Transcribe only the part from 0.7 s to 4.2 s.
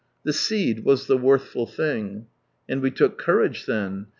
was the worthful thing. And we took courage then.